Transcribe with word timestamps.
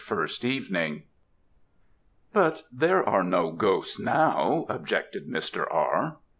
FIRST 0.03 0.43
EVENING. 0.43 1.03
"But 2.33 2.63
there 2.71 3.07
are 3.07 3.23
no 3.23 3.51
ghosts 3.51 3.99
now," 3.99 4.65
objected 4.67 5.27
Mr. 5.27 5.67
R. 5.71 6.17